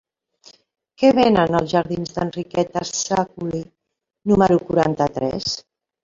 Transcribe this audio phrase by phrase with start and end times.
[1.01, 3.59] Què venen als jardins d'Enriqueta Sèculi
[4.31, 5.55] número quaranta-tres?